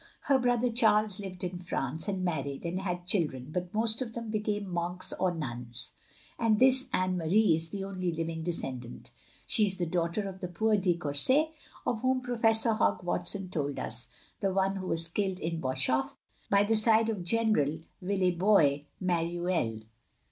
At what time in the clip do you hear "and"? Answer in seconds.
2.07-2.23, 2.65-2.79, 6.39-6.57